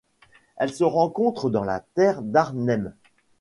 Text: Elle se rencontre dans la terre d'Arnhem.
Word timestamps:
Elle 0.57 0.73
se 0.73 0.83
rencontre 0.83 1.51
dans 1.51 1.63
la 1.63 1.79
terre 1.93 2.23
d'Arnhem. 2.23 2.91